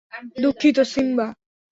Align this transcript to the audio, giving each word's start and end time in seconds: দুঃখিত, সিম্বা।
দুঃখিত, 0.37 0.77
সিম্বা। 0.91 1.27